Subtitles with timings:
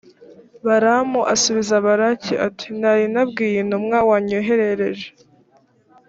[0.65, 5.07] balamu asubiza balaki, ati nari nabwiye intumwa wanyoherereje.